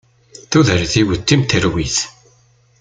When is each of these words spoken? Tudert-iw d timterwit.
Tudert-iw 0.49 1.09
d 1.19 1.21
timterwit. 1.27 1.97